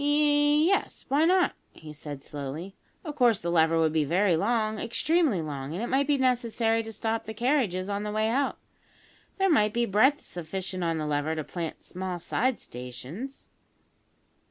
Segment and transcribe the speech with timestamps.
[0.03, 2.75] "Ye yes why not?" he said slowly.
[3.05, 6.81] "Of course, the lever would be very long, extremely long, and it might be necessary
[6.81, 8.57] to stop the carriages on the way out.
[9.37, 13.49] There might be breadth sufficient on the lever to plant small side stations."